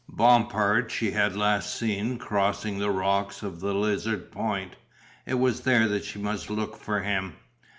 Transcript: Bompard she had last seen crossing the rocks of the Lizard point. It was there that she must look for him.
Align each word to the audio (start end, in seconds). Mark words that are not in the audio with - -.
Bompard 0.09 0.89
she 0.91 1.11
had 1.11 1.35
last 1.35 1.75
seen 1.75 2.17
crossing 2.17 2.79
the 2.79 2.89
rocks 2.89 3.43
of 3.43 3.59
the 3.59 3.71
Lizard 3.75 4.31
point. 4.31 4.75
It 5.27 5.35
was 5.35 5.61
there 5.61 5.87
that 5.89 6.05
she 6.05 6.17
must 6.17 6.49
look 6.49 6.75
for 6.75 7.01
him. 7.03 7.35